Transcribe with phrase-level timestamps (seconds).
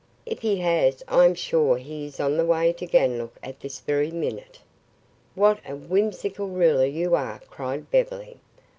[0.25, 3.81] If he has, I am sure he is on the way to Ganlook at this
[3.81, 4.57] very minute."
[5.35, 8.37] "What a whimsical ruler you are," cried Beverly.